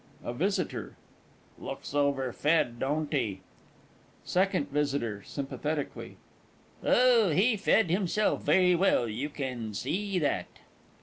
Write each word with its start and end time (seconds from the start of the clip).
A 0.23 0.33
VISITOR. 0.33 0.95
Looks 1.59 1.93
overfed, 1.93 2.79
don't 2.79 3.13
he? 3.13 3.41
SECOND 4.25 4.71
V. 4.71 5.19
(sympathetically). 5.23 6.17
Oh, 6.83 7.29
he 7.29 7.55
fed 7.55 7.91
himself 7.91 8.41
very 8.41 8.73
well; 8.73 9.07
you 9.07 9.29
can 9.29 9.75
see 9.75 10.17
that. 10.17 10.47